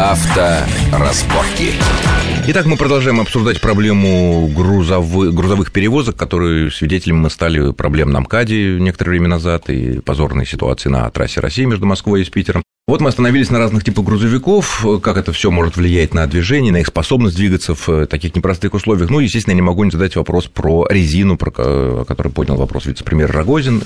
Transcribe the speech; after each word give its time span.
Авторазборки. 0.00 1.74
Итак, 2.46 2.64
мы 2.64 2.78
продолжаем 2.78 3.20
обсуждать 3.20 3.60
проблему 3.60 4.48
грузовых, 4.48 5.34
грузовых 5.34 5.72
перевозок, 5.72 6.16
которые 6.16 6.70
свидетелями 6.70 7.18
мы 7.18 7.28
стали 7.28 7.72
проблем 7.72 8.10
на 8.10 8.20
МКАДе 8.20 8.80
некоторое 8.80 9.10
время 9.10 9.28
назад 9.28 9.68
и 9.68 10.00
позорной 10.00 10.46
ситуации 10.46 10.88
на 10.88 11.10
трассе 11.10 11.40
России 11.40 11.66
между 11.66 11.84
Москвой 11.84 12.22
и 12.22 12.30
Питером. 12.30 12.62
Вот 12.88 13.02
мы 13.02 13.10
остановились 13.10 13.50
на 13.50 13.58
разных 13.58 13.84
типах 13.84 14.06
грузовиков, 14.06 14.86
как 15.02 15.18
это 15.18 15.32
все 15.32 15.50
может 15.50 15.76
влиять 15.76 16.14
на 16.14 16.26
движение, 16.26 16.72
на 16.72 16.78
их 16.78 16.86
способность 16.86 17.36
двигаться 17.36 17.74
в 17.74 18.06
таких 18.06 18.34
непростых 18.34 18.72
условиях. 18.72 19.10
Ну, 19.10 19.20
естественно, 19.20 19.52
я 19.52 19.56
не 19.56 19.62
могу 19.62 19.84
не 19.84 19.90
задать 19.90 20.16
вопрос 20.16 20.46
про 20.46 20.86
резину, 20.88 21.36
про 21.36 22.04
который 22.06 22.32
поднял 22.32 22.56
вопрос 22.56 22.86
вице-премьер 22.86 23.30
Рогозин 23.30 23.80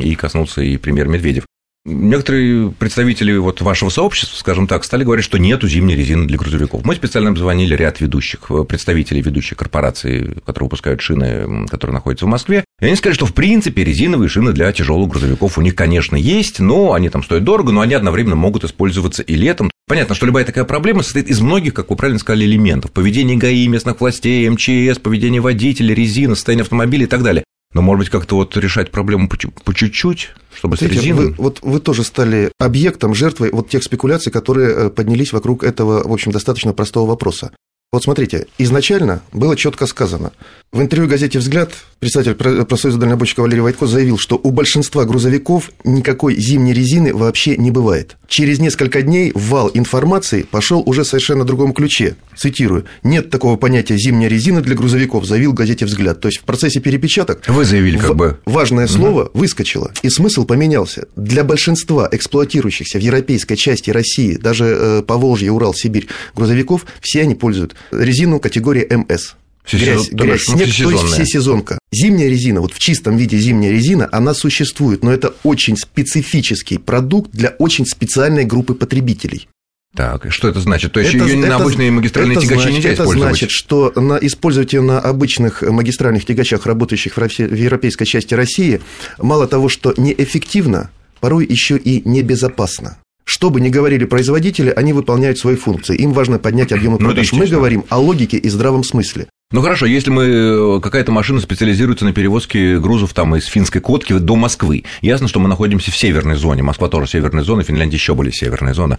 и 0.00 0.14
коснулся 0.14 0.62
и 0.62 0.78
премьер 0.78 1.08
Медведев. 1.08 1.44
Некоторые 1.90 2.70
представители 2.70 3.34
вот 3.36 3.62
вашего 3.62 3.88
сообщества, 3.88 4.36
скажем 4.36 4.66
так, 4.66 4.84
стали 4.84 5.04
говорить, 5.04 5.24
что 5.24 5.38
нету 5.38 5.66
зимней 5.66 5.96
резины 5.96 6.26
для 6.26 6.36
грузовиков. 6.36 6.84
Мы 6.84 6.94
специально 6.94 7.30
обзвонили 7.30 7.74
ряд 7.74 8.00
ведущих, 8.00 8.40
э, 8.50 8.64
представителей 8.64 9.22
ведущих 9.22 9.56
корпораций, 9.56 10.34
которые 10.44 10.66
выпускают 10.66 11.00
шины, 11.00 11.66
которые 11.66 11.94
находятся 11.94 12.26
в 12.26 12.28
Москве. 12.28 12.64
И 12.80 12.84
они 12.84 12.94
сказали, 12.94 13.14
что 13.14 13.24
в 13.24 13.32
принципе 13.32 13.84
резиновые 13.84 14.28
шины 14.28 14.52
для 14.52 14.70
тяжелых 14.70 15.08
грузовиков 15.08 15.56
у 15.56 15.62
них, 15.62 15.74
конечно, 15.74 16.14
есть, 16.16 16.60
но 16.60 16.92
они 16.92 17.08
там 17.08 17.22
стоят 17.22 17.44
дорого, 17.44 17.72
но 17.72 17.80
они 17.80 17.94
одновременно 17.94 18.36
могут 18.36 18.64
использоваться 18.64 19.22
и 19.22 19.34
летом. 19.34 19.70
Понятно, 19.88 20.14
что 20.14 20.26
любая 20.26 20.44
такая 20.44 20.64
проблема 20.64 21.02
состоит 21.02 21.28
из 21.28 21.40
многих, 21.40 21.72
как 21.72 21.88
вы 21.88 21.96
правильно 21.96 22.18
сказали, 22.18 22.44
элементов. 22.44 22.92
Поведение 22.92 23.38
ГАИ, 23.38 23.66
местных 23.68 23.98
властей, 24.00 24.46
МЧС, 24.50 24.98
поведение 24.98 25.40
водителя, 25.40 25.94
резина, 25.94 26.34
состояние 26.34 26.64
автомобиля 26.64 27.04
и 27.04 27.08
так 27.08 27.22
далее. 27.22 27.44
Но, 27.74 27.82
может 27.82 28.00
быть, 28.00 28.10
как-то 28.10 28.36
вот 28.36 28.56
решать 28.56 28.90
проблему 28.90 29.28
по 29.28 29.74
чуть-чуть, 29.74 30.30
чтобы 30.54 30.76
Смотрите, 30.76 31.00
с 31.00 31.04
резиной... 31.04 31.26
Вы, 31.26 31.34
вот 31.36 31.60
вы 31.62 31.80
тоже 31.80 32.02
стали 32.02 32.50
объектом, 32.58 33.14
жертвой 33.14 33.50
вот 33.52 33.68
тех 33.68 33.82
спекуляций, 33.82 34.32
которые 34.32 34.74
э, 34.74 34.90
поднялись 34.90 35.32
вокруг 35.32 35.64
этого, 35.64 36.06
в 36.08 36.12
общем, 36.12 36.32
достаточно 36.32 36.72
простого 36.72 37.06
вопроса. 37.06 37.52
Вот 37.90 38.02
смотрите, 38.02 38.46
изначально 38.58 39.22
было 39.32 39.56
четко 39.56 39.86
сказано. 39.86 40.32
В 40.70 40.82
интервью 40.82 41.08
газете 41.08 41.38
«Взгляд» 41.38 41.72
председатель 41.98 42.34
профсоюза 42.34 42.98
дальнобойщика 42.98 43.40
Валерий 43.40 43.62
Войтко 43.62 43.86
заявил, 43.86 44.18
что 44.18 44.38
у 44.42 44.50
большинства 44.50 45.06
грузовиков 45.06 45.70
никакой 45.84 46.36
зимней 46.36 46.74
резины 46.74 47.14
вообще 47.14 47.56
не 47.56 47.70
бывает. 47.70 48.18
Через 48.28 48.58
несколько 48.58 49.00
дней 49.00 49.32
вал 49.34 49.70
информации 49.72 50.42
пошел 50.42 50.82
уже 50.84 51.06
совершенно 51.06 51.46
другом 51.46 51.72
ключе. 51.72 52.16
Цитирую. 52.36 52.84
«Нет 53.02 53.30
такого 53.30 53.56
понятия 53.56 53.96
«зимняя 53.96 54.28
резина» 54.28 54.60
для 54.60 54.76
грузовиков», 54.76 55.24
заявил 55.24 55.54
газете 55.54 55.86
«Взгляд». 55.86 56.20
То 56.20 56.28
есть 56.28 56.40
в 56.40 56.44
процессе 56.44 56.80
перепечаток... 56.80 57.48
Вы 57.48 57.64
заявили 57.64 57.96
как 57.96 58.14
бы... 58.14 58.38
Важное 58.44 58.84
угу. 58.84 58.92
слово 58.92 59.30
выскочило, 59.32 59.92
и 60.02 60.10
смысл 60.10 60.44
поменялся. 60.44 61.08
Для 61.16 61.42
большинства 61.42 62.06
эксплуатирующихся 62.12 62.98
в 62.98 63.02
европейской 63.02 63.56
части 63.56 63.90
России, 63.90 64.36
даже 64.36 64.66
э, 64.66 65.02
по 65.06 65.16
Волжье, 65.16 65.50
Урал, 65.50 65.72
Сибирь 65.72 66.08
грузовиков, 66.34 66.84
все 67.00 67.22
они 67.22 67.34
пользуют 67.34 67.74
резину 67.90 68.40
категории 68.40 68.86
МС. 68.94 69.34
Грязь, 69.70 70.10
грязь, 70.10 70.48
ну, 70.48 70.54
снег, 70.56 70.74
то 70.74 70.90
есть 70.90 71.04
всесезонка. 71.12 71.78
Зимняя 71.92 72.28
резина, 72.28 72.62
вот 72.62 72.72
в 72.72 72.78
чистом 72.78 73.18
виде 73.18 73.36
зимняя 73.36 73.70
резина, 73.70 74.08
она 74.12 74.32
существует, 74.32 75.02
но 75.02 75.12
это 75.12 75.34
очень 75.42 75.76
специфический 75.76 76.78
продукт 76.78 77.32
для 77.32 77.50
очень 77.58 77.84
специальной 77.84 78.44
группы 78.44 78.74
потребителей. 78.74 79.48
Так, 79.94 80.30
что 80.30 80.48
это 80.48 80.60
значит? 80.60 80.92
То 80.92 81.00
есть 81.00 81.14
это, 81.14 81.24
ее 81.24 81.36
на 81.36 81.56
обычные 81.56 81.90
магистральные 81.90 82.36
это 82.36 82.46
тягачи 82.46 82.60
значит, 82.62 82.76
нельзя 82.76 82.90
это 82.90 83.02
использовать? 83.02 83.28
Это 83.28 83.38
значит, 83.38 83.50
что 83.50 83.92
на, 83.96 84.18
использовать 84.20 84.72
ее 84.72 84.80
на 84.80 85.00
обычных 85.00 85.62
магистральных 85.62 86.24
тягачах, 86.24 86.66
работающих 86.66 87.16
в, 87.16 87.20
в 87.20 87.54
европейской 87.54 88.04
части 88.04 88.34
России, 88.34 88.80
мало 89.18 89.48
того, 89.48 89.68
что 89.68 89.94
неэффективно, 89.96 90.90
порой 91.20 91.46
еще 91.46 91.76
и 91.76 92.06
небезопасно. 92.08 92.98
Что 93.28 93.50
бы 93.50 93.60
ни 93.60 93.68
говорили 93.68 94.06
производители, 94.06 94.72
они 94.74 94.94
выполняют 94.94 95.38
свои 95.38 95.54
функции. 95.54 95.94
Им 95.94 96.14
важно 96.14 96.38
поднять 96.38 96.72
объемы 96.72 96.96
ну, 96.98 97.08
продаж. 97.08 97.30
Мы 97.34 97.46
говорим 97.46 97.84
о 97.90 97.98
логике 97.98 98.38
и 98.38 98.48
здравом 98.48 98.82
смысле. 98.82 99.28
Ну 99.50 99.62
хорошо, 99.62 99.86
если 99.86 100.10
мы 100.10 100.24
э, 100.24 100.80
какая-то 100.82 101.10
машина 101.10 101.40
специализируется 101.40 102.04
на 102.04 102.12
перевозке 102.12 102.78
грузов 102.78 103.14
там 103.14 103.34
из 103.34 103.46
финской 103.46 103.80
котки 103.80 104.12
до 104.12 104.36
Москвы, 104.36 104.84
ясно, 105.00 105.26
что 105.26 105.40
мы 105.40 105.48
находимся 105.48 105.90
в 105.90 105.96
северной 105.96 106.36
зоне. 106.36 106.62
Москва 106.62 106.88
тоже 106.88 107.06
северная 107.06 107.44
зона, 107.44 107.62
Финляндия 107.62 107.96
еще 107.96 108.14
более 108.14 108.34
северная 108.34 108.74
зона. 108.74 108.98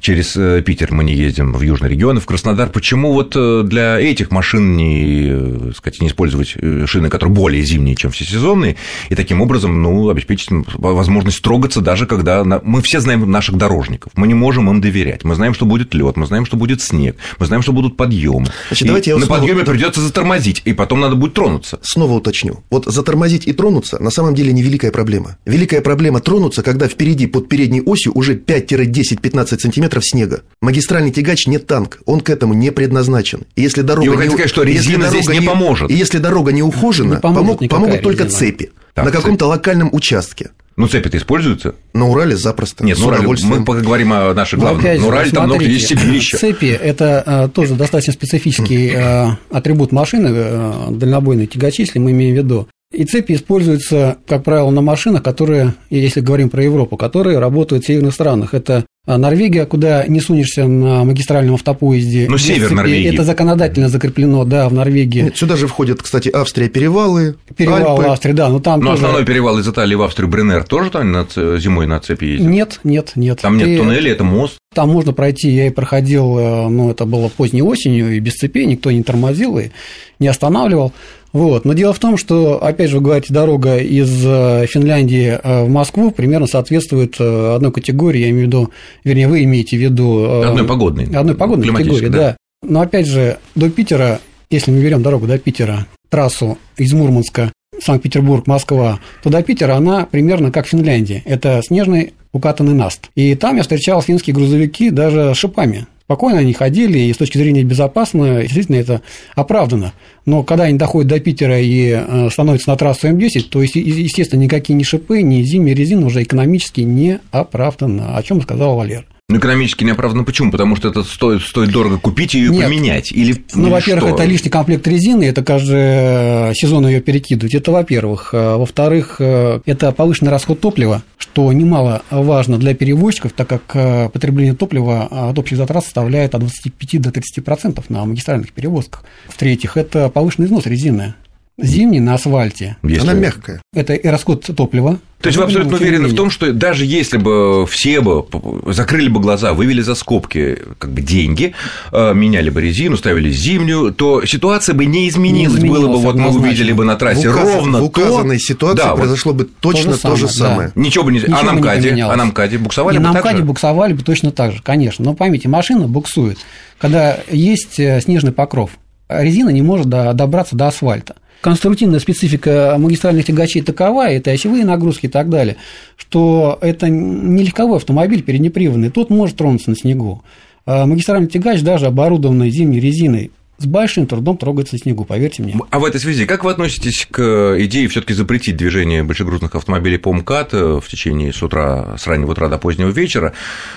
Через 0.00 0.36
э, 0.36 0.60
Питер 0.60 0.92
мы 0.92 1.02
не 1.02 1.14
ездим 1.14 1.54
в 1.54 1.62
южный 1.62 1.88
регион, 1.88 2.20
в 2.20 2.26
Краснодар. 2.26 2.68
Почему 2.68 3.14
вот 3.14 3.32
э, 3.36 3.62
для 3.64 3.98
этих 3.98 4.30
машин 4.30 4.76
не, 4.76 5.72
сказать, 5.72 5.98
не 6.02 6.08
использовать 6.08 6.48
шины, 6.84 7.08
которые 7.08 7.34
более 7.34 7.62
зимние, 7.62 7.96
чем 7.96 8.10
всесезонные, 8.10 8.76
и 9.08 9.14
таким 9.14 9.40
образом 9.40 9.82
ну, 9.82 10.10
обеспечить 10.10 10.50
возможность 10.74 11.40
трогаться 11.40 11.80
даже 11.80 12.04
когда 12.04 12.44
мы 12.44 12.82
все 12.82 13.00
знаем 13.00 13.30
наших 13.30 13.56
дорожников, 13.56 14.12
мы 14.14 14.26
не 14.26 14.34
можем 14.34 14.68
им 14.68 14.82
доверять, 14.82 15.24
мы 15.24 15.34
знаем, 15.36 15.54
что 15.54 15.64
будет 15.64 15.94
лед, 15.94 16.18
мы 16.18 16.26
знаем, 16.26 16.44
что 16.44 16.58
будет 16.58 16.82
снег, 16.82 17.16
мы 17.38 17.46
знаем, 17.46 17.62
что 17.62 17.72
будут 17.72 17.96
подъемы. 17.96 18.48
Значит, 18.68 18.88
давайте 18.88 19.10
я 19.12 19.16
на 19.16 19.26
подъеме 19.26 19.64
придется 19.64 19.85
придется 19.86 20.00
затормозить, 20.00 20.62
и 20.64 20.72
потом 20.72 21.00
надо 21.00 21.14
будет 21.16 21.34
тронуться. 21.34 21.78
Снова 21.82 22.14
уточню. 22.14 22.64
Вот 22.70 22.86
затормозить 22.86 23.46
и 23.46 23.52
тронуться 23.52 24.02
на 24.02 24.10
самом 24.10 24.34
деле 24.34 24.52
невеликая 24.52 24.90
проблема. 24.90 25.38
Великая 25.44 25.80
проблема 25.80 26.20
тронуться, 26.20 26.62
когда 26.62 26.88
впереди 26.88 27.26
под 27.26 27.48
передней 27.48 27.80
осью 27.80 28.12
уже 28.14 28.34
5-10-15 28.34 29.58
сантиметров 29.60 30.04
снега. 30.04 30.42
Магистральный 30.60 31.10
тягач 31.10 31.46
не 31.46 31.58
танк, 31.58 32.00
он 32.04 32.20
к 32.20 32.30
этому 32.30 32.54
не 32.54 32.70
предназначен. 32.70 33.44
И 33.54 33.62
если 33.62 33.82
дорога 33.82 34.06
и 34.06 34.08
вы 34.10 34.24
не... 34.24 34.30
сказать, 34.30 34.50
что 34.50 34.62
резина 34.62 35.08
здесь 35.08 35.28
не, 35.28 35.38
не 35.38 35.46
поможет. 35.46 35.90
И 35.90 35.94
если 35.94 36.18
дорога 36.18 36.52
не 36.52 36.62
ухожена, 36.62 37.14
не 37.14 37.20
помогут, 37.20 37.68
помогут 37.68 38.02
только 38.02 38.24
резина. 38.24 38.38
цепи. 38.38 38.70
Так, 38.96 39.04
на 39.04 39.10
каком-то 39.10 39.46
локальном 39.46 39.90
участке. 39.92 40.52
Ну, 40.76 40.88
цепи-то 40.88 41.18
используются? 41.18 41.74
На 41.92 42.08
Урале 42.08 42.34
запросто. 42.34 42.82
Нет, 42.82 42.96
ну, 42.98 43.08
Урале, 43.08 43.28
мы 43.44 43.62
пока 43.62 43.80
говорим 43.80 44.10
о 44.14 44.32
нашей 44.32 44.58
главной. 44.58 44.80
Опять 44.80 45.00
на 45.00 45.06
Урале 45.06 45.30
там 45.30 45.44
много 45.44 45.64
есть 45.64 45.86
Сибирища. 45.88 46.38
Цепи– 46.38 46.66
это 46.82 47.22
а, 47.26 47.48
тоже 47.48 47.74
достаточно 47.74 48.14
специфический 48.14 48.94
а, 48.96 49.38
атрибут 49.50 49.92
машины, 49.92 50.30
а, 50.32 50.88
дальнобойной 50.90 51.46
тягачи, 51.46 51.82
если 51.82 51.98
мы 51.98 52.12
имеем 52.12 52.36
в 52.36 52.38
виду. 52.38 52.68
И 52.90 53.04
цепи 53.04 53.34
используются, 53.34 54.16
как 54.26 54.44
правило, 54.44 54.70
на 54.70 54.80
машинах, 54.80 55.22
которые, 55.22 55.74
если 55.90 56.20
говорим 56.20 56.48
про 56.48 56.64
Европу, 56.64 56.96
которые 56.96 57.38
работают 57.38 57.84
в 57.84 57.86
северных 57.86 58.14
странах. 58.14 58.54
Это 58.54 58.86
Норвегия, 59.06 59.66
куда 59.66 60.04
не 60.06 60.20
сунешься 60.20 60.66
на 60.66 61.04
магистральном 61.04 61.54
автопоезде. 61.54 62.26
Ну, 62.28 62.38
север 62.38 62.72
Норвегии. 62.72 63.14
Это 63.14 63.24
законодательно 63.24 63.88
закреплено, 63.88 64.44
да, 64.44 64.68
в 64.68 64.72
Норвегии. 64.72 65.22
Нет, 65.22 65.36
сюда 65.36 65.56
же 65.56 65.68
входят, 65.68 66.02
кстати, 66.02 66.28
Австрия, 66.28 66.68
перевалы, 66.68 67.36
Перевалы 67.56 68.00
Альпы. 68.00 68.04
Австрии, 68.04 68.32
да, 68.32 68.48
но 68.48 68.58
там 68.58 68.80
Но 68.80 68.90
тоже... 68.90 69.04
основной 69.04 69.24
перевал 69.24 69.58
из 69.58 69.68
Италии 69.68 69.94
в 69.94 70.02
Австрию 70.02 70.28
Бренер 70.28 70.64
тоже 70.64 70.90
там 70.90 71.12
на, 71.12 71.26
зимой 71.58 71.86
на 71.86 72.00
цепи 72.00 72.24
ездит? 72.24 72.48
Нет, 72.48 72.80
нет, 72.82 73.12
нет. 73.14 73.40
Там 73.40 73.56
нет 73.56 73.78
туннеля, 73.78 74.10
это 74.10 74.24
мост? 74.24 74.58
Там 74.74 74.90
можно 74.90 75.12
пройти, 75.12 75.50
я 75.50 75.68
и 75.68 75.70
проходил, 75.70 76.38
э, 76.38 76.68
ну, 76.68 76.90
это 76.90 77.06
было 77.06 77.28
поздней 77.28 77.62
осенью, 77.62 78.14
и 78.14 78.20
без 78.20 78.34
цепей, 78.34 78.66
никто 78.66 78.90
не 78.90 79.02
тормозил 79.02 79.58
и 79.58 79.70
не 80.18 80.28
останавливал. 80.28 80.92
Вот. 81.36 81.66
Но 81.66 81.74
дело 81.74 81.92
в 81.92 81.98
том, 81.98 82.16
что, 82.16 82.64
опять 82.64 82.88
же, 82.88 82.96
вы 82.96 83.02
говорите, 83.02 83.34
дорога 83.34 83.76
из 83.76 84.24
э, 84.24 84.64
Финляндии 84.66 85.38
э, 85.42 85.64
в 85.64 85.68
Москву 85.68 86.10
примерно 86.10 86.46
соответствует 86.46 87.16
э, 87.18 87.54
одной 87.56 87.72
категории, 87.72 88.20
я 88.20 88.30
имею 88.30 88.44
в 88.44 88.46
виду, 88.46 88.70
вернее, 89.04 89.28
вы 89.28 89.44
имеете 89.44 89.76
в 89.76 89.80
виду... 89.80 90.40
Одной 90.40 90.64
погодной. 90.64 91.04
Одной 91.04 91.34
погодной 91.34 91.68
категории, 91.68 92.08
да. 92.08 92.18
да. 92.18 92.36
Но, 92.66 92.80
опять 92.80 93.06
же, 93.06 93.36
до 93.54 93.68
Питера, 93.68 94.20
если 94.48 94.70
мы 94.70 94.82
берем 94.82 95.02
дорогу 95.02 95.26
до 95.26 95.36
Питера, 95.36 95.86
трассу 96.08 96.56
из 96.78 96.94
Мурманска 96.94 97.52
Санкт-Петербург, 97.82 98.46
Москва, 98.46 99.00
то 99.22 99.28
до 99.28 99.42
Питера 99.42 99.74
она 99.74 100.06
примерно 100.06 100.50
как 100.50 100.66
Финляндия. 100.66 101.22
Это 101.26 101.60
снежный 101.62 102.14
укатанный 102.32 102.72
наст. 102.72 103.10
И 103.14 103.34
там 103.34 103.56
я 103.56 103.62
встречал 103.62 104.00
финские 104.00 104.34
грузовики 104.34 104.88
даже 104.88 105.34
с 105.34 105.36
шипами. 105.36 105.86
Спокойно 106.06 106.38
они 106.38 106.52
ходили, 106.52 107.00
и 107.00 107.12
с 107.12 107.16
точки 107.16 107.36
зрения 107.36 107.64
безопасности, 107.64 108.42
действительно, 108.42 108.76
это 108.76 109.02
оправдано. 109.34 109.92
Но 110.24 110.44
когда 110.44 110.64
они 110.64 110.78
доходят 110.78 111.08
до 111.08 111.18
Питера 111.18 111.60
и 111.60 111.88
э, 111.90 112.28
становятся 112.30 112.70
на 112.70 112.76
трассу 112.76 113.08
М10, 113.08 113.48
то, 113.50 113.60
естественно, 113.60 114.40
никакие 114.40 114.76
ни 114.76 114.84
шипы, 114.84 115.22
ни 115.22 115.42
зимняя 115.42 115.74
резина 115.74 116.06
уже 116.06 116.22
экономически 116.22 116.82
не 116.82 117.18
оправданы, 117.32 118.02
о 118.14 118.22
чем 118.22 118.40
сказал 118.40 118.76
Валер. 118.76 119.04
Ну, 119.28 119.38
экономически 119.38 119.82
неоправданно 119.82 120.22
почему? 120.22 120.52
Потому 120.52 120.76
что 120.76 120.88
это 120.88 121.02
стоит, 121.02 121.42
стоит 121.42 121.72
дорого 121.72 121.98
купить 121.98 122.34
ее 122.34 122.46
и 122.46 122.50
Нет. 122.50 122.64
поменять? 122.64 123.10
Или, 123.10 123.44
ну, 123.54 123.70
во-первых, 123.70 124.12
это 124.12 124.24
лишний 124.24 124.50
комплект 124.50 124.86
резины, 124.86 125.24
это 125.24 125.42
каждый 125.42 126.54
сезон 126.54 126.86
ее 126.86 127.00
перекидывать. 127.00 127.52
Это 127.52 127.72
во-первых. 127.72 128.30
А, 128.32 128.56
во-вторых, 128.56 129.16
э, 129.18 129.58
это 129.66 129.90
повышенный 129.90 130.30
расход 130.30 130.60
топлива, 130.60 131.02
что 131.18 131.52
немаловажно 131.52 132.56
для 132.58 132.72
перевозчиков, 132.74 133.32
так 133.32 133.48
как 133.48 133.62
э, 133.74 134.10
потребление 134.10 134.54
топлива 134.54 135.08
от 135.30 135.36
общих 135.36 135.56
затрат 135.56 135.82
составляет 135.82 136.36
от 136.36 136.42
25 136.42 137.02
до 137.02 137.10
30% 137.10 137.84
на 137.88 138.04
магистральных 138.04 138.52
перевозках. 138.52 139.02
В-третьих, 139.28 139.76
это 139.76 140.08
повышенный 140.08 140.46
износ 140.46 140.66
резины. 140.66 141.14
Зимний 141.58 142.00
на 142.00 142.14
асфальте. 142.14 142.76
Если... 142.82 143.00
Она 143.00 143.14
мягкая. 143.14 143.62
Это 143.74 143.94
и 143.94 144.06
расход 144.08 144.44
топлива. 144.44 144.98
То 145.20 145.28
есть 145.28 145.38
вы 145.38 145.44
абсолютно 145.44 145.78
уверены 145.78 146.08
в 146.08 146.14
том, 146.14 146.30
что 146.30 146.52
даже 146.52 146.84
если 146.84 147.16
бы 147.16 147.66
все 147.66 148.00
бы 148.00 148.26
закрыли 148.66 149.08
бы 149.08 149.18
глаза, 149.18 149.54
вывели 149.54 149.80
за 149.80 149.94
скобки 149.94 150.58
как 150.78 150.92
бы 150.92 151.00
деньги, 151.00 151.54
э, 151.90 152.12
меняли 152.14 152.50
бы 152.50 152.60
резину, 152.60 152.98
ставили 152.98 153.30
зимнюю, 153.30 153.94
то 153.94 154.24
ситуация 154.26 154.74
бы 154.74 154.84
не 154.84 155.08
изменилась. 155.08 155.60
Не 155.60 155.70
было 155.70 155.88
бы, 155.88 155.96
вот 155.98 156.16
мы 156.16 156.28
увидели 156.28 156.72
бы 156.72 156.84
на 156.84 156.96
трассе 156.96 157.30
в 157.30 157.32
указ... 157.32 157.54
ровно 157.54 157.80
в 157.80 157.84
указанной 157.84 158.36
то... 158.36 158.44
ситуации 158.44 158.82
да, 158.82 158.94
произошло 158.94 159.32
бы 159.32 159.44
точно 159.46 159.96
то 159.96 160.16
же 160.16 160.28
самое. 160.28 160.72
Да. 160.74 160.80
Ничего 160.80 161.04
бы 161.04 161.12
не 161.12 161.18
Ничего 161.18 161.38
а 161.38 161.42
на 161.42 161.52
МКАДе, 161.54 161.92
не 161.92 162.02
а 162.02 162.14
на 162.14 162.26
МКАДе 162.26 162.58
буксовали 162.58 162.96
и 162.96 162.98
бы 162.98 163.04
на 163.04 163.12
МКАДе 163.12 163.42
буксовали 163.42 163.94
бы 163.94 164.02
точно 164.02 164.30
так 164.30 164.52
же, 164.52 164.62
конечно. 164.62 165.04
Но 165.04 165.14
поймите, 165.14 165.48
машина 165.48 165.88
буксует, 165.88 166.38
когда 166.78 167.18
есть 167.30 167.80
э, 167.80 168.00
снежный 168.02 168.32
покров. 168.32 168.72
Резина 169.08 169.48
не 169.48 169.62
может 169.62 169.88
добраться 169.88 170.56
до 170.56 170.66
асфальта 170.66 171.16
конструктивная 171.40 172.00
специфика 172.00 172.76
магистральных 172.78 173.24
тягачей 173.26 173.62
такова, 173.62 174.08
это 174.08 174.30
осевые 174.30 174.64
нагрузки 174.64 175.06
и 175.06 175.08
так 175.08 175.28
далее, 175.28 175.56
что 175.96 176.58
это 176.60 176.88
не 176.88 177.44
легковой 177.44 177.78
автомобиль 177.78 178.22
переднеприводный, 178.22 178.90
тот 178.90 179.10
может 179.10 179.36
тронуться 179.36 179.70
на 179.70 179.76
снегу. 179.76 180.22
А 180.64 180.84
магистральный 180.86 181.28
тягач, 181.28 181.62
даже 181.62 181.86
оборудованный 181.86 182.50
зимней 182.50 182.80
резиной, 182.80 183.30
с 183.58 183.66
большим 183.66 184.06
трудом 184.06 184.36
трогается 184.36 184.76
снегу, 184.78 185.04
поверьте 185.04 185.42
мне. 185.42 185.54
А 185.70 185.78
в 185.78 185.84
этой 185.84 186.00
связи 186.00 186.26
как 186.26 186.44
вы 186.44 186.50
относитесь 186.50 187.06
к 187.10 187.56
идее 187.58 187.88
все 187.88 188.00
таки 188.00 188.12
запретить 188.14 188.56
движение 188.56 189.02
большегрузных 189.02 189.54
автомобилей 189.54 189.96
по 189.96 190.12
МКАД 190.12 190.54
э, 190.54 190.80
в 190.82 190.88
течение 190.88 191.32
с 191.32 191.42
утра, 191.42 191.96
с 191.98 192.06
раннего 192.06 192.32
утра 192.32 192.48
до 192.48 192.58
позднего 192.58 192.90
вечера? 192.90 193.32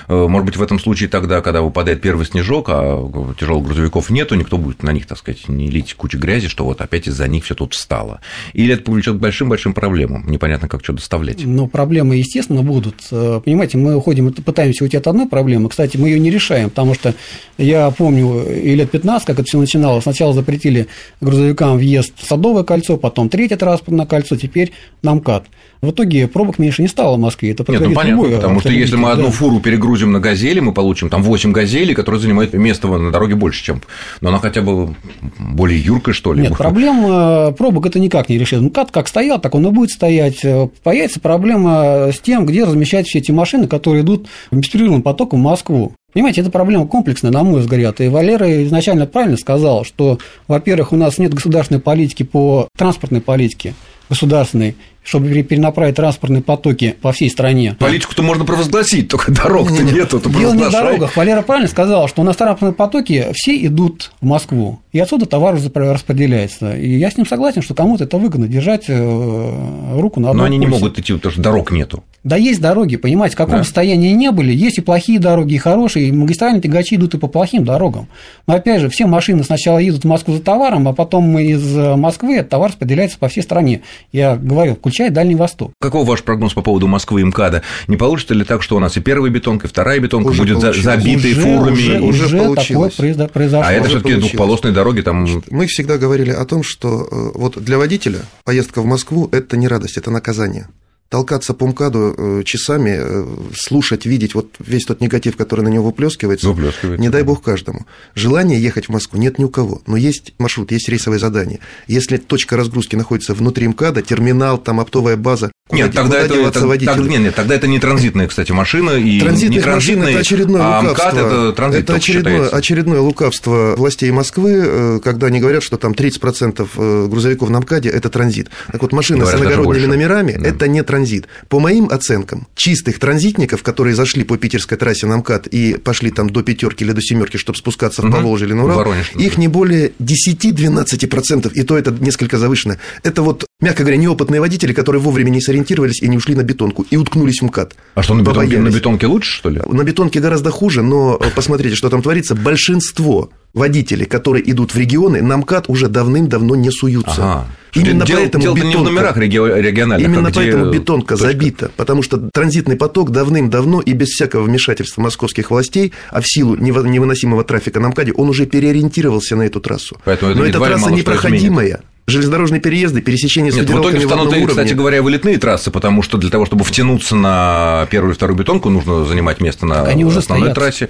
Э, 0.08 0.26
может 0.28 0.46
быть, 0.46 0.56
в 0.56 0.62
этом 0.62 0.78
случае 0.78 1.08
тогда, 1.08 1.40
когда 1.40 1.62
выпадает 1.62 2.02
первый 2.02 2.26
снежок, 2.26 2.66
а 2.68 3.34
тяжелых 3.38 3.64
грузовиков 3.64 4.10
нету, 4.10 4.34
никто 4.34 4.58
будет 4.58 4.82
на 4.82 4.90
них, 4.92 5.06
так 5.06 5.18
сказать, 5.18 5.48
не 5.48 5.70
лить 5.70 5.94
кучу 5.94 6.18
грязи, 6.18 6.48
что 6.48 6.64
вот 6.64 6.80
опять 6.80 7.08
из-за 7.08 7.26
них 7.28 7.44
все 7.44 7.54
тут 7.54 7.74
встало. 7.74 8.20
Или 8.52 8.74
это 8.74 8.82
повлечет 8.82 9.16
к 9.16 9.20
большим-большим 9.20 9.72
проблемам? 9.72 10.30
Непонятно, 10.30 10.68
как 10.68 10.84
что 10.84 10.92
доставлять. 10.92 11.44
Ну, 11.44 11.68
проблемы, 11.68 12.16
естественно, 12.16 12.62
будут. 12.62 12.96
Э, 13.10 13.40
понимаете, 13.42 13.78
мы 13.78 13.96
уходим, 13.96 14.32
пытаемся 14.32 14.84
уйти 14.84 14.96
от 14.96 15.06
одной 15.06 15.26
проблемы. 15.26 15.70
Кстати, 15.70 15.96
мы 15.96 16.08
ее 16.08 16.18
не 16.18 16.30
решаем, 16.30 16.68
потому 16.68 16.94
что 16.94 17.14
я 17.56 17.90
помню 17.90 18.44
и 18.44 18.74
лет 18.74 18.90
15, 18.90 19.26
как 19.26 19.38
это 19.38 19.44
все 19.44 19.58
начиналось, 19.70 20.02
сначала 20.02 20.32
запретили 20.32 20.88
грузовикам 21.20 21.76
въезд 21.76 22.12
в 22.16 22.26
Садовое 22.26 22.64
кольцо, 22.64 22.96
потом 22.96 23.28
третье 23.28 23.56
транспортное 23.56 24.06
кольцо, 24.06 24.36
теперь 24.36 24.72
на 25.02 25.14
МКАД. 25.14 25.44
В 25.80 25.92
итоге 25.92 26.28
пробок 26.28 26.58
меньше 26.58 26.82
не 26.82 26.88
стало 26.88 27.16
в 27.16 27.20
Москве. 27.20 27.52
Это 27.52 27.64
Нет, 27.68 27.80
ну 27.80 27.94
понятно, 27.94 28.28
потому 28.28 28.60
что 28.60 28.68
если 28.68 28.96
мы 28.96 29.12
одну 29.12 29.30
фуру 29.30 29.60
перегрузим 29.60 30.12
на 30.12 30.20
газели, 30.20 30.60
мы 30.60 30.74
получим 30.74 31.08
там 31.08 31.22
8 31.22 31.52
газелей, 31.52 31.94
которые 31.94 32.20
занимают 32.20 32.52
место 32.52 32.88
на 32.88 33.10
дороге 33.10 33.34
больше, 33.34 33.64
чем... 33.64 33.82
Но 34.20 34.28
она 34.28 34.38
хотя 34.38 34.60
бы 34.60 34.94
более 35.38 35.80
юркая, 35.80 36.14
что 36.14 36.34
ли. 36.34 36.42
Нет, 36.42 36.56
проблем 36.56 37.06
э, 37.06 37.52
пробок 37.52 37.86
это 37.86 37.98
никак 37.98 38.28
не 38.28 38.38
решит. 38.38 38.60
МКАД 38.60 38.90
как 38.90 39.08
стоял, 39.08 39.40
так 39.40 39.54
он 39.54 39.66
и 39.66 39.70
будет 39.70 39.90
стоять. 39.90 40.44
Э, 40.44 40.68
появится 40.82 41.20
проблема 41.20 42.10
с 42.12 42.20
тем, 42.20 42.44
где 42.44 42.64
размещать 42.64 43.06
все 43.06 43.20
эти 43.20 43.30
машины, 43.30 43.66
которые 43.66 44.02
идут 44.02 44.26
беспрерывным 44.50 45.02
потоком 45.02 45.40
в 45.40 45.44
Москву. 45.44 45.94
Понимаете, 46.12 46.40
это 46.40 46.50
проблема 46.50 46.86
комплексная, 46.86 47.30
на 47.30 47.42
мой 47.44 47.60
взгляд. 47.60 48.00
И 48.00 48.08
Валера 48.08 48.64
изначально 48.64 49.06
правильно 49.06 49.36
сказал, 49.36 49.84
что, 49.84 50.18
во-первых, 50.48 50.92
у 50.92 50.96
нас 50.96 51.18
нет 51.18 51.32
государственной 51.32 51.80
политики 51.80 52.24
по 52.24 52.68
транспортной 52.76 53.20
политике 53.20 53.74
государственной, 54.08 54.74
чтобы 55.10 55.42
перенаправить 55.42 55.96
транспортные 55.96 56.40
потоки 56.40 56.94
по 57.02 57.10
всей 57.10 57.28
стране. 57.30 57.74
Политику-то 57.80 58.22
можно 58.22 58.44
провозгласить, 58.44 59.08
только 59.08 59.32
дорог-то 59.32 59.82
нет, 59.82 59.92
нету. 59.92 60.20
Дело 60.30 60.54
не 60.54 60.62
в 60.62 60.70
дорогах. 60.70 61.16
Валера 61.16 61.42
правильно 61.42 61.68
сказал, 61.68 62.06
что 62.06 62.22
у 62.22 62.24
нас 62.24 62.36
транспортные 62.36 62.74
потоки 62.74 63.26
все 63.32 63.56
идут 63.66 64.12
в 64.20 64.24
Москву, 64.24 64.78
и 64.92 65.00
отсюда 65.00 65.26
товар 65.26 65.58
распределяется. 65.74 66.76
И 66.76 66.96
я 66.96 67.10
с 67.10 67.16
ним 67.16 67.26
согласен, 67.26 67.60
что 67.60 67.74
кому-то 67.74 68.04
это 68.04 68.18
выгодно 68.18 68.46
держать 68.46 68.84
э, 68.86 69.98
руку 69.98 70.20
на 70.20 70.30
одном 70.30 70.42
Но 70.42 70.44
они 70.44 70.58
пульсе. 70.58 70.70
не 70.70 70.78
могут 70.78 70.98
идти, 71.00 71.12
потому 71.14 71.32
что 71.32 71.42
дорог 71.42 71.72
нету. 71.72 72.04
Да 72.22 72.36
есть 72.36 72.60
дороги, 72.60 72.96
понимаете, 72.96 73.34
в 73.34 73.38
каком 73.38 73.56
да. 73.56 73.64
состоянии 73.64 74.12
не 74.12 74.30
были. 74.30 74.52
Есть 74.52 74.76
и 74.78 74.82
плохие 74.82 75.18
дороги, 75.18 75.54
и 75.54 75.58
хорошие, 75.58 76.08
и 76.08 76.12
магистральные 76.12 76.60
тягачи 76.60 76.96
идут 76.96 77.14
и 77.14 77.18
по 77.18 77.28
плохим 77.28 77.64
дорогам. 77.64 78.08
Но 78.46 78.54
опять 78.54 78.82
же, 78.82 78.90
все 78.90 79.06
машины 79.06 79.42
сначала 79.42 79.78
едут 79.78 80.04
в 80.04 80.06
Москву 80.06 80.34
за 80.34 80.42
товаром, 80.42 80.86
а 80.86 80.92
потом 80.92 81.38
из 81.38 81.74
Москвы 81.74 82.42
товар 82.42 82.70
распределяется 82.70 83.18
по 83.18 83.28
всей 83.28 83.42
стране. 83.42 83.80
Я 84.12 84.36
говорю, 84.36 84.74
включая 84.74 84.99
Дальний 85.08 85.34
Восток. 85.34 85.72
Каков 85.80 86.06
ваш 86.06 86.22
прогноз 86.22 86.52
по 86.52 86.60
поводу 86.60 86.86
Москвы 86.86 87.22
и 87.22 87.24
МКАДа? 87.24 87.62
Не 87.88 87.96
получится 87.96 88.34
ли 88.34 88.44
так, 88.44 88.62
что 88.62 88.76
у 88.76 88.78
нас 88.80 88.96
и 88.96 89.00
первая 89.00 89.30
бетонка, 89.30 89.66
и 89.66 89.70
вторая 89.70 89.98
бетонка 89.98 90.28
уже 90.28 90.42
будет 90.42 90.60
получилось. 90.60 90.84
забитой 90.84 91.32
уже, 91.32 91.40
фурами? 91.40 91.72
Уже, 91.72 92.00
уже, 92.00 92.24
уже 92.26 92.38
получилось. 92.38 92.94
такое 92.94 93.28
произошло. 93.28 93.68
А 93.68 93.72
это 93.72 93.88
все 93.88 94.00
таки 94.00 94.14
двухполосные 94.16 94.74
дороги 94.74 95.00
там... 95.00 95.26
Мы 95.50 95.66
всегда 95.66 95.96
говорили 95.96 96.32
о 96.32 96.44
том, 96.44 96.62
что 96.62 97.08
э, 97.10 97.38
вот 97.38 97.62
для 97.62 97.78
водителя 97.78 98.20
поездка 98.44 98.82
в 98.82 98.84
Москву– 98.84 99.28
это 99.32 99.56
не 99.56 99.68
радость, 99.68 99.96
это 99.96 100.10
наказание 100.10 100.68
толкаться 101.10 101.54
по 101.54 101.66
МКАДу 101.66 102.14
э, 102.16 102.42
часами, 102.44 102.96
э, 102.96 103.26
слушать, 103.54 104.06
видеть 104.06 104.34
вот 104.34 104.54
весь 104.60 104.84
тот 104.84 105.00
негатив, 105.00 105.36
который 105.36 105.62
на 105.62 105.68
него 105.68 105.84
выплескивается, 105.84 106.48
выплескивается, 106.48 107.02
не 107.02 107.10
дай 107.10 107.22
бог 107.22 107.42
каждому. 107.42 107.84
Желание 108.14 108.62
ехать 108.62 108.86
в 108.86 108.90
Москву 108.90 109.18
нет 109.18 109.38
ни 109.38 109.44
у 109.44 109.48
кого, 109.48 109.82
но 109.86 109.96
есть 109.96 110.34
маршрут, 110.38 110.70
есть 110.70 110.88
рейсовое 110.88 111.18
задание. 111.18 111.58
Если 111.88 112.16
точка 112.16 112.56
разгрузки 112.56 112.94
находится 112.94 113.34
внутри 113.34 113.66
МКАДа, 113.66 114.02
терминал, 114.02 114.56
там 114.56 114.78
оптовая 114.78 115.16
база, 115.16 115.50
Куда, 115.70 115.84
нет, 115.84 115.94
тогда 115.94 116.18
это, 116.18 116.34
это, 116.34 116.60
так, 116.60 116.98
нет, 116.98 117.20
нет, 117.20 117.34
тогда 117.36 117.54
это 117.54 117.68
не 117.68 117.78
транзитная, 117.78 118.26
кстати, 118.26 118.50
машина. 118.50 118.90
И 118.90 119.20
транзитная 119.20 119.56
не 119.56 119.62
транзитная 119.62 120.04
машина– 120.04 120.04
это 120.10 120.18
очередное 120.18 120.62
а 120.62 120.80
лукавство. 120.80 121.06
МКАД– 121.06 121.16
это 121.26 121.52
транзит 121.52 121.80
Это 121.82 121.94
очередное, 121.94 122.48
очередное 122.48 123.00
лукавство 123.00 123.74
властей 123.76 124.10
Москвы, 124.10 124.50
э, 124.52 125.00
когда 125.04 125.28
они 125.28 125.38
говорят, 125.38 125.62
что 125.62 125.76
там 125.76 125.92
30% 125.92 126.68
э, 126.76 127.06
грузовиков 127.06 127.50
на 127.50 127.60
МКАДе– 127.60 127.88
это 127.90 128.08
транзит. 128.08 128.50
Так 128.72 128.82
вот, 128.82 128.92
машина 128.92 129.20
говорят, 129.20 129.38
с 129.38 129.42
иногородними 129.44 129.86
номерами 129.86 130.32
да.– 130.32 130.48
это 130.50 130.66
не 130.66 130.82
транзит. 130.82 131.28
По 131.48 131.60
моим 131.60 131.88
оценкам, 131.88 132.48
чистых 132.56 132.98
транзитников, 132.98 133.62
которые 133.62 133.94
зашли 133.94 134.24
по 134.24 134.36
питерской 134.36 134.76
трассе 134.76 135.06
на 135.06 135.18
МКАД 135.18 135.46
и 135.46 135.74
пошли 135.74 136.10
там 136.10 136.30
до 136.30 136.42
пятерки 136.42 136.84
или 136.84 136.90
до 136.90 137.00
семерки, 137.00 137.36
чтобы 137.36 137.56
спускаться 137.56 138.02
в 138.02 138.10
Поволжье 138.10 138.48
или 138.48 138.54
на 138.54 138.64
Урал, 138.64 138.78
Воронеж, 138.78 139.12
их 139.14 139.38
не 139.38 139.46
более 139.46 139.92
10-12%, 140.00 141.52
и 141.52 141.62
то 141.62 141.78
это 141.78 141.92
несколько 141.92 142.38
завышено. 142.38 142.78
Это 143.04 143.22
вот, 143.22 143.46
мягко 143.60 143.82
говоря, 143.82 143.96
неопытные 143.96 144.40
водители, 144.40 144.72
которые 144.72 145.02
вовремя 145.02 145.30
не 145.30 145.40
сориентировались 145.40 146.02
и 146.02 146.08
не 146.08 146.16
ушли 146.16 146.34
на 146.34 146.42
бетонку 146.42 146.86
и 146.90 146.96
уткнулись 146.96 147.40
в 147.40 147.44
МКАД. 147.44 147.76
А 147.94 148.02
что, 148.02 148.14
на 148.14 148.22
бетонке, 148.22 148.58
на 148.58 148.68
бетонке 148.68 149.06
лучше, 149.06 149.36
что 149.36 149.50
ли? 149.50 149.60
На 149.66 149.84
бетонке 149.84 150.20
гораздо 150.20 150.50
хуже, 150.50 150.82
но 150.82 151.20
посмотрите, 151.34 151.76
что 151.76 151.88
там 151.90 152.02
творится. 152.02 152.34
Большинство 152.34 153.30
водителей, 153.52 154.06
которые 154.06 154.48
идут 154.50 154.74
в 154.74 154.78
регионы, 154.78 155.22
на 155.22 155.36
МКАД 155.36 155.68
уже 155.68 155.88
давным-давно 155.88 156.56
не 156.56 156.70
суются. 156.70 157.22
Ага. 157.22 157.46
Именно 157.72 158.04
Дел, 158.04 158.18
поэтому 158.18 158.44
бетонка, 158.44 158.66
не 158.66 158.76
в 158.76 158.82
номерах 158.82 159.16
региональных. 159.16 160.08
Именно 160.08 160.28
а 160.28 160.32
поэтому 160.32 160.70
бетонка 160.72 161.14
точка. 161.14 161.28
забита, 161.28 161.70
потому 161.76 162.02
что 162.02 162.18
транзитный 162.32 162.76
поток 162.76 163.10
давным-давно 163.10 163.80
и 163.80 163.92
без 163.92 164.08
всякого 164.08 164.42
вмешательства 164.42 165.02
московских 165.02 165.50
властей, 165.50 165.92
а 166.10 166.20
в 166.20 166.26
силу 166.26 166.56
невыносимого 166.56 167.44
трафика 167.44 167.78
на 167.78 167.88
МКАДе, 167.90 168.12
он 168.12 168.28
уже 168.28 168.46
переориентировался 168.46 169.36
на 169.36 169.42
эту 169.42 169.60
трассу. 169.60 169.96
Поэтому 170.04 170.34
Но 170.34 170.44
эта 170.44 170.58
трасса 170.58 170.90
непроходимая 170.90 171.82
железнодорожные 172.06 172.60
переезды, 172.60 173.00
пересечения 173.00 173.50
с 173.50 173.56
Нет, 173.56 173.68
в 173.68 173.80
итоге 173.80 173.98
встанут, 174.00 174.32
в 174.32 174.46
кстати 174.46 174.74
говоря, 174.74 175.02
вылетные 175.02 175.38
трассы, 175.38 175.70
потому 175.70 176.02
что 176.02 176.18
для 176.18 176.30
того, 176.30 176.46
чтобы 176.46 176.64
втянуться 176.64 177.16
на 177.16 177.86
первую 177.90 178.12
и 178.12 178.16
вторую 178.16 178.36
бетонку, 178.36 178.68
нужно 178.68 179.04
занимать 179.04 179.40
место 179.40 179.66
на 179.66 179.82
они 179.82 180.04
уже 180.04 180.18
основной 180.18 180.50
стоят. 180.50 180.58
трассе, 180.58 180.88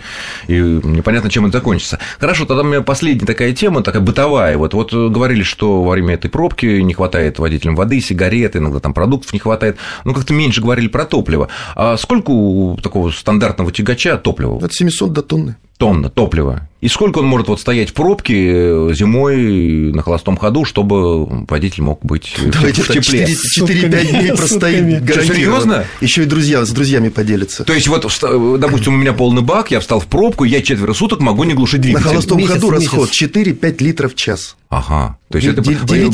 и 0.49 0.54
непонятно, 0.54 1.30
чем 1.30 1.46
это 1.46 1.58
закончится. 1.58 1.99
Хорошо, 2.18 2.44
тогда 2.46 2.62
у 2.62 2.66
меня 2.66 2.80
последняя 2.80 3.26
такая 3.26 3.52
тема, 3.52 3.82
такая 3.82 4.02
бытовая. 4.02 4.56
Вот, 4.56 4.75
вот 4.75 4.92
говорили, 4.92 5.42
что 5.42 5.82
во 5.82 5.92
время 5.92 6.14
этой 6.14 6.30
пробки 6.30 6.66
не 6.66 6.94
хватает 6.94 7.38
водителям 7.38 7.76
воды, 7.76 8.00
сигареты, 8.00 8.58
иногда 8.58 8.80
там 8.80 8.94
продуктов 8.94 9.32
не 9.32 9.38
хватает, 9.38 9.76
ну, 10.04 10.14
как-то 10.14 10.32
меньше 10.32 10.61
говорили 10.61 10.88
про 10.88 11.04
топливо. 11.04 11.49
А 11.75 11.96
сколько 11.96 12.30
у 12.30 12.76
такого 12.76 13.11
стандартного 13.11 13.73
тягача 13.73 14.16
топлива? 14.16 14.64
От 14.64 14.73
700 14.73 15.12
до 15.12 15.23
тонны 15.23 15.56
тонна 15.80 16.10
топлива. 16.10 16.68
И 16.82 16.88
сколько 16.88 17.18
он 17.18 17.26
может 17.26 17.49
вот 17.49 17.58
стоять 17.58 17.90
в 17.90 17.94
пробке 17.94 18.92
зимой 18.94 19.92
на 19.92 20.02
холостом 20.02 20.37
ходу, 20.37 20.66
чтобы 20.66 21.46
водитель 21.46 21.82
мог 21.82 22.04
быть 22.04 22.34
Давайте 22.52 22.82
в 22.82 22.88
тепле? 22.88 23.26
4-5 23.58 24.10
дней 24.10 24.37
простоит 24.37 25.06
Серьезно? 25.25 25.87
Еще 26.02 26.22
и 26.25 26.26
друзья 26.26 26.64
с 26.64 26.70
друзьями 26.70 27.08
поделятся. 27.08 27.64
То 27.64 27.72
есть, 27.72 27.88
вот, 27.88 28.02
допустим, 28.58 28.94
у 28.94 28.96
меня 28.99 29.14
полный 29.14 29.42
бак, 29.42 29.70
я 29.70 29.80
встал 29.80 30.00
в 30.00 30.06
пробку, 30.06 30.44
я 30.44 30.60
четверо 30.60 30.92
суток 30.92 31.20
могу 31.20 31.44
не 31.44 31.54
глушить 31.54 31.80
двигатель. 31.80 32.04
На 32.04 32.10
холостом 32.10 32.38
месяц, 32.38 32.52
ходу 32.52 32.70
месяц. 32.72 32.92
расход 32.92 33.10
4-5 33.10 33.82
литров 33.82 34.12
в 34.12 34.16
час. 34.16 34.56
Ага. 34.70 35.18
То 35.30 35.38
есть 35.38 35.48
это 35.48 35.62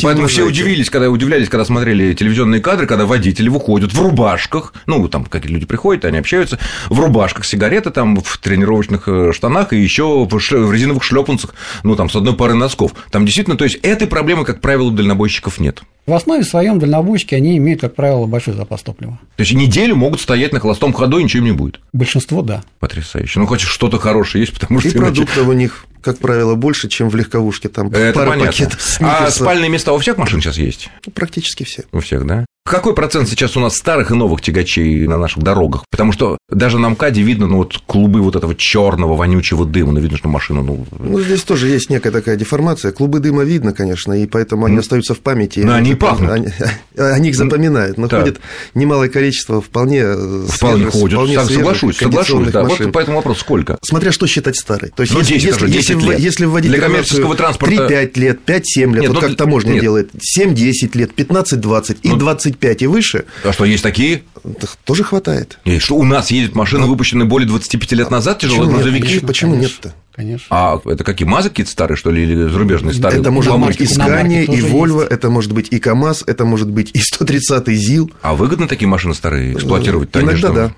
поэтому 0.03 0.29
все 0.29 0.43
удивились, 0.43 0.89
когда 0.89 1.11
удивлялись, 1.11 1.51
когда 1.51 1.67
смотрели 1.67 2.15
телевизионные 2.15 2.63
кадры, 2.63 2.87
когда 2.87 3.05
водители 3.05 3.51
выходят 3.51 3.93
в 3.93 4.01
рубашках, 4.01 4.73
ну 4.87 5.07
там 5.09 5.27
какие 5.27 5.53
люди 5.53 5.67
приходят, 5.67 6.07
они 6.07 6.17
общаются 6.17 6.59
в 6.89 6.99
рубашках, 6.99 7.45
сигареты 7.45 7.91
там 7.91 8.17
в 8.17 8.39
тренировочных 8.39 9.09
э, 9.09 9.33
штанах 9.35 9.75
и 9.75 9.77
еще 9.79 10.25
в 10.25 10.73
резиновых 10.73 11.05
шлепанцах, 11.05 11.55
ну 11.83 11.97
там 11.97 12.09
с 12.09 12.17
одной 12.17 12.35
парой 12.35 12.57
носков. 12.57 12.93
Там 13.11 13.27
действительно, 13.27 13.59
то 13.59 13.65
есть 13.65 13.77
этой 13.83 14.07
проблемы, 14.07 14.47
как 14.47 14.63
правило, 14.63 14.85
у 14.85 14.91
дальнобойщиков 14.91 15.61
нет. 15.61 15.83
В 16.07 16.13
основе 16.13 16.45
своем 16.45 16.79
дальнобойщики, 16.79 17.35
они 17.35 17.57
имеют, 17.59 17.81
как 17.81 17.97
правило, 17.97 18.27
большой 18.27 18.55
запас 18.55 18.83
топлива. 18.83 19.19
То 19.37 19.43
есть 19.43 19.53
неделю 19.55 19.97
могут 19.97 20.21
стоять 20.21 20.53
на 20.53 20.61
холостом 20.61 20.93
ходу 20.93 21.19
и 21.19 21.25
ничего 21.25 21.43
не 21.43 21.51
будет? 21.51 21.81
Большинство, 21.93 22.43
да. 22.43 22.63
Потрясающе. 22.79 23.41
Ну, 23.41 23.47
хоть 23.47 23.61
что-то 23.61 23.99
хорошее 23.99 24.43
есть, 24.43 24.55
потому 24.55 24.79
что... 24.79 24.89
И 24.89 24.93
иначе... 24.93 25.05
продуктов 25.05 25.49
у 25.49 25.53
них 25.53 25.87
как 26.07 26.19
правило, 26.19 26.55
больше, 26.55 26.89
чем 26.89 27.09
в 27.09 27.17
легковушке. 27.17 27.69
Там 27.69 27.89
Это 27.89 28.13
пара 28.13 28.31
понятно. 28.31 28.53
пакетов. 28.53 28.99
А 29.01 29.29
спальные 29.29 29.69
места 29.69 29.93
у 29.93 29.99
всех 29.99 30.17
машин 30.19 30.41
сейчас 30.41 30.57
есть? 30.57 30.89
Ну, 31.05 31.11
практически 31.11 31.65
все. 31.65 31.83
У 31.91 31.99
всех, 31.99 32.25
да? 32.25 32.46
Какой 32.67 32.95
процент 32.95 33.29
сейчас 33.29 33.57
у 33.57 33.61
нас 33.61 33.77
старых 33.77 34.11
и 34.11 34.15
новых 34.15 34.41
тягачей 34.41 35.07
на 35.07 35.17
наших 35.17 35.41
дорогах? 35.41 35.85
Потому 35.89 36.11
что 36.11 36.37
даже 36.51 36.81
на 36.81 36.91
МКАДе 36.91 37.23
видно, 37.23 37.47
ну, 37.47 37.59
вот 37.59 37.81
клубы 37.87 38.21
вот 38.21 38.35
этого 38.35 38.57
черного 38.57 39.15
вонючего 39.15 39.65
дыма, 39.65 39.93
ну, 39.93 40.01
видно, 40.01 40.19
что 40.19 40.29
машина, 40.29 40.63
ну... 40.63 40.85
Ну, 40.99 41.21
здесь 41.21 41.43
тоже 41.43 41.69
есть 41.69 41.91
некая 41.91 42.11
такая 42.11 42.37
деформация. 42.37 42.91
Клубы 42.91 43.21
дыма 43.21 43.45
видно, 43.45 43.73
конечно, 43.73 44.13
и 44.15 44.27
поэтому 44.27 44.67
они 44.67 44.75
ну, 44.75 44.81
остаются 44.81 45.15
в 45.15 45.21
памяти. 45.21 45.61
Но 45.61 45.75
они 45.75 45.95
пахнут. 45.95 46.31
Они, 46.33 46.49
они 46.97 47.29
их 47.29 47.37
запоминают. 47.37 47.99
Но 47.99 48.09
да. 48.09 48.21
ходит 48.21 48.41
немалое 48.75 49.11
количество 49.11 49.61
вполне 49.61 50.05
Вполне 50.49 50.87
ходит. 50.87 51.13
Вполне 51.13 51.41
соглашусь, 51.45 51.99
соглашусь, 51.99 52.49
да. 52.49 52.65
Вот 52.65 52.93
по 52.93 52.99
этому 52.99 53.19
вопросу 53.19 53.41
сколько? 53.41 53.79
Смотря 53.83 54.11
что 54.11 54.27
считать 54.27 54.57
старой. 54.57 54.91
То 54.91 55.03
есть, 55.03 55.15
ну, 55.15 55.21
10, 55.21 55.33
если, 55.35 55.51
скажу, 55.51 55.67
10 55.67 55.91
если, 55.91 56.09
лет. 56.09 56.19
если 56.19 56.45
вводить 56.47 56.73
Для 56.73 56.81
коммерческого 56.81 57.37
транспорта... 57.37 57.87
3-5 57.87 58.19
лет, 58.19 58.41
5-7 58.45 58.61
лет, 58.77 58.89
нет, 58.89 59.09
вот 59.09 59.15
ну, 59.15 59.21
как 59.21 59.37
таможня 59.37 59.75
нет. 59.75 59.83
делает, 59.83 60.11
7-10 60.15 60.99
лет, 60.99 61.13
15-20 61.17 61.99
и 62.03 62.09
ну, 62.09 62.17
25 62.57 62.83
и 62.83 62.87
выше– 62.87 63.25
а 63.45 63.53
что, 63.53 63.65
есть 63.65 63.83
такие? 63.83 64.23
Тоже 64.85 65.05
хватает. 65.05 65.59
И 65.65 65.79
что, 65.79 65.97
у 65.97 66.05
нас 66.05 66.31
едет 66.31 66.55
машины, 66.55 66.83
ну, 66.83 66.89
выпущенные 66.89 67.27
более 67.27 67.49
25 67.49 67.93
лет 67.93 68.11
назад, 68.11 68.39
тяжелые 68.39 68.71
грузовики? 68.71 69.15
Нет, 69.15 69.27
почему 69.27 69.55
нет-то? 69.55 69.95
Конечно. 70.15 70.47
А 70.51 70.81
это 70.85 71.05
какие, 71.05 71.29
МАЗы 71.29 71.51
какие-то 71.51 71.71
старые, 71.71 71.97
что 71.97 72.11
ли, 72.11 72.23
или 72.23 72.49
зарубежные 72.49 72.95
старые? 72.95 73.21
Это 73.21 73.31
может 73.31 73.59
быть 73.59 73.81
и 73.81 73.87
Скания, 73.87 74.45
и 74.45 74.57
есть. 74.57 75.11
это 75.11 75.31
может 75.31 75.53
быть 75.53 75.69
и 75.71 75.79
КАМАЗ, 75.79 76.25
это 76.27 76.45
может 76.45 76.71
быть 76.71 76.91
и 76.95 77.01
130-й 77.01 77.75
ЗИЛ. 77.75 78.11
А 78.23 78.35
выгодно 78.35 78.67
такие 78.67 78.89
машины 78.89 79.15
старые 79.15 79.55
эксплуатировать? 79.55 80.09
Иногда 80.15 80.51
да, 80.51 80.73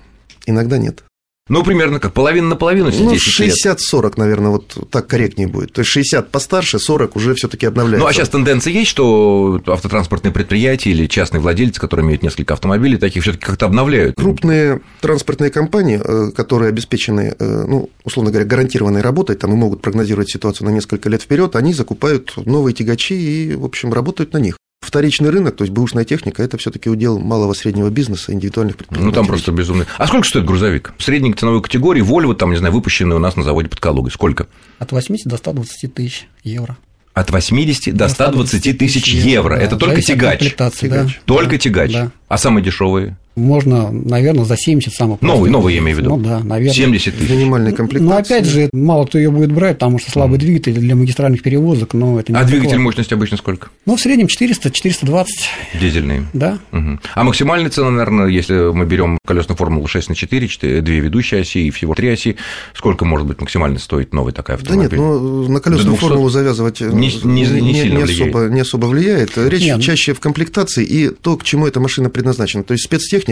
иногда 0.45 0.77
нет. 0.77 1.03
Ну, 1.49 1.63
примерно 1.63 1.99
как 1.99 2.13
половина 2.13 2.49
на 2.49 2.55
половину, 2.55 2.91
ну, 2.91 3.13
60-40, 3.13 4.13
наверное, 4.17 4.51
вот 4.51 4.77
так 4.91 5.07
корректнее 5.07 5.47
будет. 5.47 5.73
То 5.73 5.81
есть 5.81 5.91
60 5.91 6.29
постарше, 6.29 6.77
40 6.77 7.15
уже 7.15 7.33
все 7.33 7.47
таки 7.47 7.65
обновляется. 7.65 8.03
Ну, 8.03 8.09
а 8.09 8.13
сейчас 8.13 8.29
тенденция 8.29 8.71
есть, 8.71 8.89
что 8.89 9.59
автотранспортные 9.65 10.31
предприятия 10.31 10.91
или 10.91 11.07
частные 11.07 11.41
владельцы, 11.41 11.81
которые 11.81 12.05
имеют 12.05 12.21
несколько 12.21 12.53
автомобилей, 12.53 12.97
таких 12.97 13.23
все 13.23 13.33
таки 13.33 13.45
как-то 13.45 13.65
обновляют? 13.65 14.15
Крупные 14.15 14.81
транспортные 15.01 15.49
компании, 15.49 15.99
э, 16.03 16.31
которые 16.31 16.69
обеспечены, 16.69 17.35
э, 17.37 17.65
ну, 17.67 17.89
условно 18.03 18.31
говоря, 18.31 18.47
гарантированной 18.47 19.01
работой, 19.01 19.35
там 19.35 19.51
и 19.51 19.55
могут 19.55 19.81
прогнозировать 19.81 20.29
ситуацию 20.29 20.67
на 20.67 20.71
несколько 20.71 21.09
лет 21.09 21.23
вперед, 21.23 21.55
они 21.55 21.73
закупают 21.73 22.33
новые 22.45 22.75
тягачи 22.75 23.15
и, 23.15 23.55
в 23.55 23.65
общем, 23.65 23.91
работают 23.91 24.33
на 24.33 24.37
них. 24.37 24.57
Вторичный 24.81 25.29
рынок, 25.29 25.55
то 25.57 25.63
есть 25.63 25.73
бэушная 25.73 26.05
техника, 26.05 26.41
это 26.41 26.57
все-таки 26.57 26.89
удел 26.89 27.19
малого 27.19 27.53
среднего 27.53 27.89
бизнеса, 27.89 28.33
индивидуальных 28.33 28.77
предприятий. 28.77 29.05
Ну, 29.05 29.11
там 29.11 29.27
просто 29.27 29.51
безумный. 29.51 29.85
А 29.97 30.07
сколько 30.07 30.27
стоит 30.27 30.45
грузовик? 30.45 30.93
Средней 30.97 31.33
ценовой 31.33 31.61
категории, 31.61 32.03
Volvo, 32.03 32.33
там, 32.33 32.51
не 32.51 32.57
знаю, 32.57 32.73
выпущенный 32.73 33.15
у 33.15 33.19
нас 33.19 33.35
на 33.35 33.43
заводе 33.43 33.67
под 33.67 33.79
Калугой. 33.79 34.11
Сколько? 34.11 34.47
От 34.79 34.91
80 34.91 35.27
до 35.27 35.37
120 35.37 35.93
тысяч 35.93 36.27
евро. 36.43 36.77
От 37.13 37.29
80 37.29 37.93
до 37.95 38.07
120 38.07 38.77
тысяч 38.77 39.07
евро. 39.09 39.57
Да, 39.57 39.61
это 39.61 39.75
только 39.75 40.01
тягач. 40.01 40.39
тягач. 40.55 40.79
Да. 40.83 41.07
Только 41.25 41.51
да. 41.51 41.57
тягач. 41.57 41.91
Да. 41.91 42.11
А 42.29 42.37
самые 42.37 42.63
дешевые? 42.63 43.17
Можно, 43.39 43.91
наверное, 43.91 44.45
за 44.45 44.57
70 44.57 44.93
самых 44.93 45.21
Новый, 45.21 45.49
новый, 45.49 45.73
я 45.73 45.79
имею 45.79 45.97
в 45.97 45.99
виду. 45.99 46.09
Ну 46.15 46.17
да, 46.17 46.39
наверное. 46.39 46.73
70 46.73 47.17
тысяч. 47.17 47.29
Минимальная 47.29 47.71
комплектация. 47.71 48.09
Но 48.09 48.17
опять 48.17 48.45
же, 48.45 48.69
мало 48.73 49.05
кто 49.05 49.17
ее 49.17 49.31
будет 49.31 49.51
брать, 49.51 49.77
потому 49.77 49.99
что 49.99 50.11
слабый 50.11 50.37
mm. 50.37 50.41
двигатель 50.41 50.73
для 50.73 50.95
магистральных 50.95 51.41
перевозок, 51.41 51.93
но 51.93 52.19
это 52.19 52.31
не 52.31 52.37
А 52.37 52.41
такого. 52.41 52.59
двигатель 52.59 52.79
мощности 52.79 53.13
обычно 53.13 53.37
сколько? 53.37 53.69
Ну, 53.85 53.95
в 53.95 54.01
среднем 54.01 54.27
400-420. 54.27 55.25
Дизельный. 55.79 56.21
Да. 56.33 56.59
Угу. 56.71 56.99
А 57.15 57.23
максимальная 57.23 57.69
цена, 57.69 57.89
наверное, 57.89 58.27
если 58.27 58.71
мы 58.71 58.85
берем 58.85 59.17
колесную 59.25 59.57
формулу 59.57 59.87
6 59.87 60.09
на 60.09 60.15
4, 60.15 60.47
4 60.47 60.81
две 60.81 60.99
ведущие 60.99 61.41
оси 61.41 61.67
и 61.67 61.71
всего 61.71 61.95
три 61.95 62.09
оси, 62.09 62.35
сколько 62.73 63.05
может 63.05 63.27
быть 63.27 63.41
максимально 63.41 63.79
стоить 63.79 64.13
новый 64.13 64.33
такая 64.33 64.57
автомобиль? 64.57 64.89
Да 64.89 64.95
нет, 64.95 64.99
ну, 64.99 65.47
на 65.49 65.59
колесную 65.59 65.97
формулу 65.97 66.29
завязывать 66.29 66.81
не, 66.81 67.07
не, 67.23 67.45
не, 67.45 67.61
не, 67.61 67.73
сильно 67.73 67.97
не, 67.99 68.03
особо, 68.03 68.39
не 68.47 68.61
особо 68.61 68.85
влияет. 68.87 69.37
Речь 69.37 69.65
нет. 69.65 69.81
чаще 69.81 70.13
в 70.13 70.19
комплектации 70.19 70.85
и 70.85 71.09
то, 71.09 71.37
к 71.37 71.43
чему 71.43 71.67
эта 71.67 71.79
машина 71.79 72.09
предназначена. 72.09 72.63
То 72.63 72.73
есть 72.73 72.85
спецтехника 72.85 73.28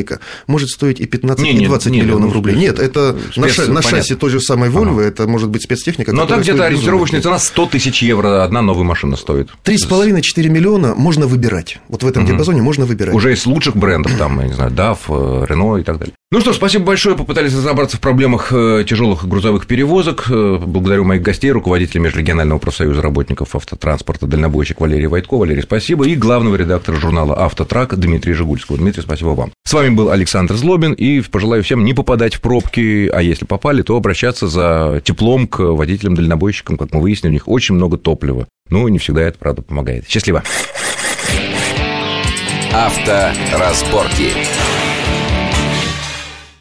может 0.47 0.69
стоить 0.69 0.99
и 0.99 1.05
15, 1.05 1.43
не, 1.43 1.63
и 1.63 1.65
20 1.65 1.91
не, 1.91 2.01
миллионов 2.01 2.21
не, 2.21 2.27
ну, 2.27 2.33
рублей. 2.33 2.55
Нет, 2.55 2.79
это 2.79 3.17
спец, 3.31 3.57
на, 3.67 3.75
на 3.75 3.81
шасси 3.81 4.15
той 4.15 4.29
же 4.29 4.39
самой 4.39 4.69
Volvo, 4.69 4.99
ага. 4.99 5.03
это 5.03 5.27
может 5.27 5.49
быть 5.49 5.63
спецтехника. 5.63 6.13
Но 6.13 6.25
там 6.25 6.41
где-то 6.41 6.65
ориентировочная 6.65 7.21
цена 7.21 7.39
100 7.39 7.65
тысяч 7.67 8.01
евро 8.03 8.43
одна 8.43 8.61
новая 8.61 8.83
машина 8.83 9.15
стоит. 9.15 9.49
3,5-4 9.63 10.49
миллиона 10.49 10.95
можно 10.95 11.27
выбирать. 11.27 11.79
Вот 11.87 12.03
в 12.03 12.07
этом 12.07 12.23
угу. 12.23 12.31
диапазоне 12.31 12.61
можно 12.61 12.85
выбирать. 12.85 13.15
Уже 13.15 13.33
из 13.33 13.45
лучших 13.45 13.75
брендов, 13.75 14.13
там, 14.17 14.39
я 14.39 14.47
не 14.47 14.53
знаю, 14.53 14.71
DAF, 14.71 15.07
Renault 15.07 15.81
и 15.81 15.83
так 15.83 15.99
далее. 15.99 16.13
Ну 16.29 16.41
что 16.41 16.51
ж, 16.51 16.57
спасибо 16.57 16.83
большое. 16.83 17.15
Попытались 17.15 17.53
разобраться 17.53 17.95
в 17.95 18.01
проблемах 18.01 18.51
э, 18.51 18.83
тяжелых 18.85 19.25
грузовых 19.25 19.65
перевозок. 19.65 20.25
Э, 20.29 20.59
благодарю 20.61 21.05
моих 21.05 21.21
гостей, 21.21 21.49
руководителя 21.51 22.01
Межрегионального 22.01 22.59
профсоюза 22.59 23.01
работников 23.01 23.55
автотранспорта, 23.55 24.27
дальнобойщик 24.27 24.81
Валерий 24.81 25.07
Войтко. 25.07 25.37
Валерий, 25.37 25.61
спасибо. 25.63 26.05
И 26.05 26.15
главного 26.15 26.57
редактора 26.57 26.97
журнала 26.97 27.33
«Автотрак» 27.33 27.97
Дмитрия 27.97 28.33
Жигульского. 28.33 28.77
Дмитрий, 28.77 29.03
спасибо 29.03 29.29
вам. 29.29 29.53
С 29.63 29.71
вами 29.71 29.95
был 29.95 30.09
Александр 30.09 30.55
Злобин. 30.55 30.91
И 30.91 31.21
пожелаю 31.21 31.63
всем 31.63 31.85
не 31.85 31.93
попадать 31.93 32.35
в 32.35 32.41
пробки, 32.41 33.07
а 33.07 33.21
если 33.21 33.45
попали, 33.45 33.81
то 33.81 33.95
обращаться 33.95 34.49
за 34.49 35.01
теплом 35.05 35.47
к 35.47 35.59
водителям-дальнобойщикам. 35.59 36.75
Как 36.77 36.91
мы 36.91 36.99
выяснили, 36.99 37.29
у 37.29 37.33
них 37.35 37.47
очень 37.47 37.75
много 37.75 37.97
топлива. 37.97 38.47
Ну, 38.69 38.85
не 38.89 38.99
всегда 38.99 39.21
это, 39.21 39.37
правда, 39.39 39.61
помогает. 39.61 40.09
Счастливо. 40.09 40.43
Авторазборки. 42.73 44.33